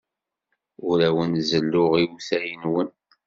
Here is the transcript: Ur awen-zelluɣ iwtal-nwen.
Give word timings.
Ur 0.87 0.99
awen-zelluɣ 1.07 1.91
iwtal-nwen. 2.03 2.89